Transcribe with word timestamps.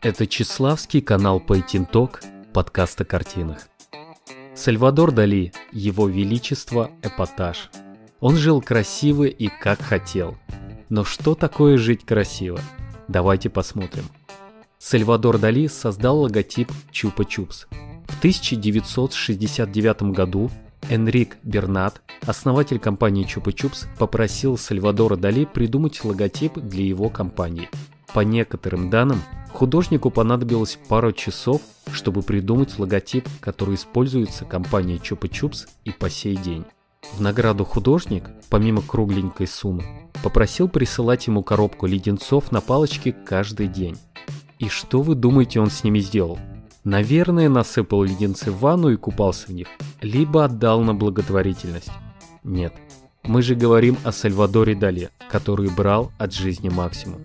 Это 0.00 0.26
Чеславский 0.26 1.00
канал 1.00 1.42
Painting 1.46 1.90
Talk, 1.90 2.24
подкаст 2.52 3.00
о 3.00 3.04
картинах. 3.04 3.68
Сальвадор 4.54 5.12
Дали, 5.12 5.52
его 5.72 6.08
величество, 6.08 6.90
эпатаж. 7.02 7.70
Он 8.20 8.36
жил 8.36 8.62
красиво 8.62 9.24
и 9.24 9.48
как 9.48 9.80
хотел. 9.80 10.36
Но 10.88 11.04
что 11.04 11.34
такое 11.34 11.76
жить 11.76 12.04
красиво? 12.04 12.60
Давайте 13.08 13.50
посмотрим. 13.50 14.04
Сальвадор 14.78 15.38
Дали 15.38 15.66
создал 15.66 16.20
логотип 16.20 16.70
Чупа 16.90 17.24
Чупс. 17.24 17.66
В 18.06 18.18
1969 18.18 20.02
году 20.12 20.50
Энрик 20.90 21.38
Бернат, 21.42 22.02
основатель 22.26 22.78
компании 22.78 23.24
Чупа 23.24 23.52
Чупс, 23.52 23.86
попросил 23.98 24.58
Сальвадора 24.58 25.16
Дали 25.16 25.46
придумать 25.46 26.04
логотип 26.04 26.58
для 26.58 26.84
его 26.84 27.08
компании. 27.08 27.70
По 28.12 28.20
некоторым 28.20 28.90
данным, 28.90 29.22
художнику 29.54 30.10
понадобилось 30.10 30.78
пару 30.88 31.12
часов, 31.12 31.62
чтобы 31.92 32.22
придумать 32.22 32.78
логотип, 32.78 33.26
который 33.40 33.76
используется 33.76 34.44
компанией 34.44 35.00
Чупа 35.00 35.28
Чупс 35.28 35.66
и 35.84 35.90
по 35.90 36.10
сей 36.10 36.36
день. 36.36 36.64
В 37.12 37.20
награду 37.20 37.64
художник, 37.64 38.30
помимо 38.50 38.82
кругленькой 38.82 39.46
суммы, 39.46 39.84
попросил 40.22 40.68
присылать 40.68 41.26
ему 41.26 41.42
коробку 41.42 41.86
леденцов 41.86 42.50
на 42.50 42.60
палочке 42.60 43.12
каждый 43.12 43.68
день. 43.68 43.96
И 44.58 44.68
что 44.68 45.02
вы 45.02 45.14
думаете 45.14 45.60
он 45.60 45.70
с 45.70 45.84
ними 45.84 46.00
сделал? 46.00 46.38
Наверное, 46.82 47.48
насыпал 47.48 48.02
леденцы 48.02 48.50
в 48.50 48.58
ванну 48.58 48.90
и 48.90 48.96
купался 48.96 49.46
в 49.46 49.50
них, 49.50 49.68
либо 50.00 50.44
отдал 50.44 50.80
на 50.80 50.94
благотворительность. 50.94 51.90
Нет, 52.42 52.74
мы 53.22 53.40
же 53.42 53.54
говорим 53.54 53.96
о 54.04 54.12
Сальвадоре 54.12 54.74
Дали, 54.74 55.10
который 55.30 55.70
брал 55.70 56.12
от 56.18 56.34
жизни 56.34 56.68
максимум. 56.68 57.24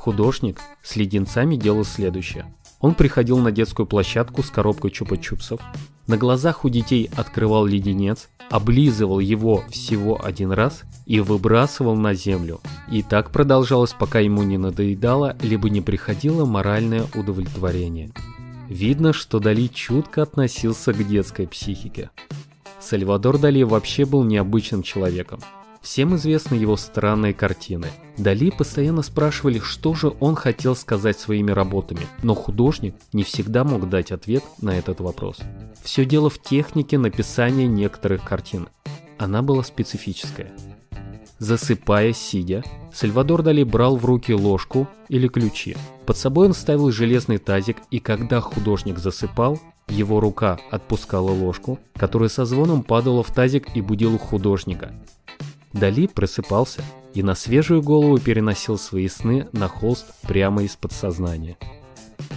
Художник 0.00 0.62
с 0.82 0.96
леденцами 0.96 1.56
делал 1.56 1.84
следующее. 1.84 2.46
Он 2.80 2.94
приходил 2.94 3.36
на 3.36 3.52
детскую 3.52 3.86
площадку 3.86 4.42
с 4.42 4.48
коробкой 4.48 4.90
чупа-чупсов, 4.90 5.60
на 6.06 6.16
глазах 6.16 6.64
у 6.64 6.70
детей 6.70 7.10
открывал 7.16 7.66
леденец, 7.66 8.30
облизывал 8.48 9.20
его 9.20 9.62
всего 9.70 10.18
один 10.24 10.52
раз 10.52 10.84
и 11.04 11.20
выбрасывал 11.20 11.96
на 11.96 12.14
землю. 12.14 12.60
И 12.90 13.02
так 13.02 13.30
продолжалось, 13.30 13.92
пока 13.92 14.20
ему 14.20 14.42
не 14.42 14.56
надоедало, 14.56 15.36
либо 15.42 15.68
не 15.68 15.82
приходило 15.82 16.46
моральное 16.46 17.04
удовлетворение. 17.14 18.10
Видно, 18.70 19.12
что 19.12 19.38
Дали 19.38 19.66
чутко 19.66 20.22
относился 20.22 20.94
к 20.94 21.06
детской 21.06 21.46
психике. 21.46 22.10
Сальвадор 22.80 23.36
Дали 23.36 23.62
вообще 23.64 24.06
был 24.06 24.24
необычным 24.24 24.82
человеком. 24.82 25.40
Всем 25.80 26.14
известны 26.16 26.56
его 26.56 26.76
странные 26.76 27.32
картины. 27.32 27.88
Дали 28.18 28.50
постоянно 28.50 29.02
спрашивали, 29.02 29.60
что 29.60 29.94
же 29.94 30.12
он 30.20 30.36
хотел 30.36 30.76
сказать 30.76 31.18
своими 31.18 31.52
работами, 31.52 32.06
но 32.22 32.34
художник 32.34 32.94
не 33.14 33.24
всегда 33.24 33.64
мог 33.64 33.88
дать 33.88 34.12
ответ 34.12 34.44
на 34.60 34.78
этот 34.78 35.00
вопрос. 35.00 35.38
Все 35.82 36.04
дело 36.04 36.28
в 36.28 36.40
технике 36.40 36.98
написания 36.98 37.66
некоторых 37.66 38.24
картин. 38.24 38.68
Она 39.18 39.40
была 39.40 39.62
специфическая. 39.62 40.52
Засыпая, 41.38 42.12
сидя, 42.12 42.62
Сальвадор 42.92 43.42
Дали 43.42 43.62
брал 43.62 43.96
в 43.96 44.04
руки 44.04 44.34
ложку 44.34 44.86
или 45.08 45.28
ключи. 45.28 45.76
Под 46.04 46.18
собой 46.18 46.48
он 46.48 46.52
ставил 46.52 46.90
железный 46.90 47.38
тазик, 47.38 47.78
и 47.90 47.98
когда 47.98 48.42
художник 48.42 48.98
засыпал, 48.98 49.58
его 49.88 50.20
рука 50.20 50.58
отпускала 50.70 51.30
ложку, 51.30 51.78
которая 51.94 52.28
со 52.28 52.44
звоном 52.44 52.82
падала 52.82 53.22
в 53.22 53.32
тазик 53.32 53.74
и 53.74 53.80
будила 53.80 54.18
художника. 54.18 54.92
Дали 55.72 56.06
просыпался 56.06 56.82
и 57.14 57.22
на 57.22 57.34
свежую 57.34 57.82
голову 57.82 58.18
переносил 58.18 58.78
свои 58.78 59.08
сны 59.08 59.48
на 59.52 59.68
холст 59.68 60.06
прямо 60.22 60.62
из 60.62 60.76
подсознания. 60.76 61.56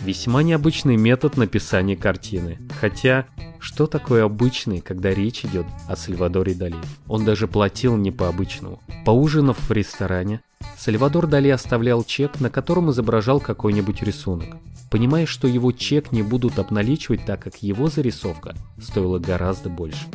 Весьма 0.03 0.43
необычный 0.43 0.97
метод 0.97 1.37
написания 1.37 1.95
картины, 1.95 2.59
хотя 2.79 3.25
что 3.59 3.87
такое 3.87 4.25
обычный, 4.25 4.81
когда 4.81 5.13
речь 5.13 5.45
идет 5.45 5.65
о 5.87 5.95
Сальвадоре 5.95 6.53
Дали? 6.53 6.75
Он 7.07 7.23
даже 7.23 7.47
платил 7.47 7.95
не 7.95 8.11
по-обычному. 8.11 8.81
Поужинав 9.05 9.57
в 9.57 9.71
ресторане, 9.71 10.41
Сальвадор 10.77 11.27
Дали 11.27 11.49
оставлял 11.49 12.03
чек, 12.03 12.41
на 12.41 12.49
котором 12.49 12.91
изображал 12.91 13.39
какой-нибудь 13.39 14.03
рисунок. 14.03 14.57
Понимая, 14.91 15.25
что 15.25 15.47
его 15.47 15.71
чек 15.71 16.11
не 16.11 16.21
будут 16.21 16.59
обналичивать, 16.59 17.25
так 17.25 17.41
как 17.41 17.63
его 17.63 17.87
зарисовка 17.87 18.55
стоила 18.81 19.19
гораздо 19.19 19.69
больше. 19.69 20.05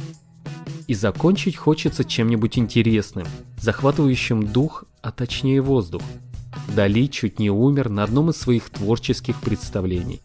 И 0.89 0.95
закончить 0.95 1.57
хочется 1.57 2.03
чем-нибудь 2.03 2.59
интересным, 2.59 3.27
захватывающим 3.61 4.47
дух, 4.47 4.85
а 5.03 5.13
точнее 5.13 5.61
воздух. 5.61 6.03
Дали 6.75 7.07
чуть 7.07 7.39
не 7.39 7.51
умер 7.51 7.91
на 7.91 8.05
одном 8.05 8.31
из 8.31 8.39
своих 8.39 8.71
творческих 8.71 9.39
представлений. 9.41 10.23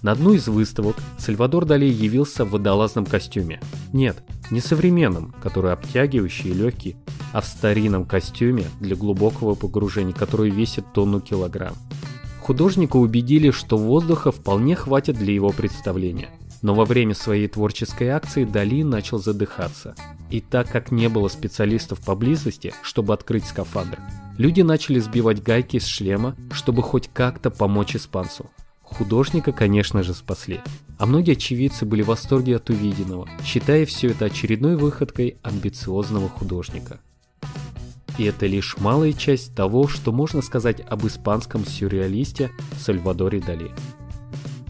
На 0.00 0.12
одну 0.12 0.32
из 0.32 0.48
выставок 0.48 0.96
Сальвадор 1.18 1.66
Дали 1.66 1.84
явился 1.84 2.46
в 2.46 2.50
водолазном 2.52 3.04
костюме. 3.04 3.60
Нет, 3.92 4.22
не 4.50 4.60
современном, 4.60 5.34
который 5.42 5.72
обтягивающий 5.72 6.50
и 6.50 6.54
легкий, 6.54 6.96
а 7.34 7.42
в 7.42 7.46
старинном 7.46 8.06
костюме 8.06 8.64
для 8.80 8.96
глубокого 8.96 9.54
погружения, 9.54 10.14
который 10.14 10.50
весит 10.50 10.84
тонну 10.94 11.20
килограмм. 11.20 11.74
Художника 12.40 12.96
убедили, 12.96 13.50
что 13.50 13.76
воздуха 13.76 14.32
вполне 14.32 14.76
хватит 14.76 15.18
для 15.18 15.34
его 15.34 15.50
представления. 15.50 16.30
Но 16.62 16.74
во 16.74 16.84
время 16.84 17.14
своей 17.14 17.46
творческой 17.48 18.08
акции 18.08 18.44
Дали 18.44 18.82
начал 18.82 19.18
задыхаться. 19.18 19.94
И 20.30 20.40
так 20.40 20.70
как 20.70 20.90
не 20.90 21.08
было 21.08 21.28
специалистов 21.28 22.00
поблизости, 22.00 22.74
чтобы 22.82 23.14
открыть 23.14 23.44
скафандр, 23.44 23.98
люди 24.36 24.62
начали 24.62 24.98
сбивать 24.98 25.42
гайки 25.42 25.78
с 25.78 25.86
шлема, 25.86 26.36
чтобы 26.50 26.82
хоть 26.82 27.08
как-то 27.12 27.50
помочь 27.50 27.96
испанцу. 27.96 28.50
Художника, 28.82 29.52
конечно 29.52 30.02
же, 30.02 30.14
спасли. 30.14 30.60
А 30.98 31.06
многие 31.06 31.32
очевидцы 31.32 31.84
были 31.84 32.02
в 32.02 32.06
восторге 32.06 32.56
от 32.56 32.70
увиденного, 32.70 33.28
считая 33.44 33.84
все 33.86 34.08
это 34.08 34.24
очередной 34.24 34.76
выходкой 34.76 35.36
амбициозного 35.42 36.28
художника. 36.28 37.00
И 38.16 38.24
это 38.24 38.46
лишь 38.46 38.76
малая 38.78 39.12
часть 39.12 39.54
того, 39.54 39.86
что 39.86 40.10
можно 40.10 40.42
сказать 40.42 40.80
об 40.80 41.06
испанском 41.06 41.64
сюрреалисте 41.64 42.50
Сальвадоре 42.80 43.40
Дали. 43.40 43.70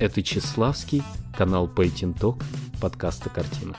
Это 0.01 0.23
Чеславский, 0.23 1.03
канал 1.37 1.67
Painting 1.67 2.17
Talk, 2.17 2.45
подкаст 2.81 3.27
о 3.27 3.31
картинах. 3.31 3.77